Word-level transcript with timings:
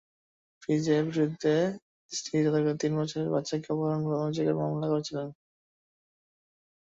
ফ্রিৎজের 0.61 1.01
বিরুদ্ধে 1.07 1.53
তাঁর 1.65 1.79
স্ত্রী 2.11 2.35
তাঁদের 2.45 2.79
তিন 2.81 2.91
বছরের 2.99 3.29
বাচ্চাকে 3.33 3.67
অপহরণের 3.73 4.19
অভিযোগে 4.19 4.53
মামলা 4.59 4.87
করেছিলেন। 4.89 5.27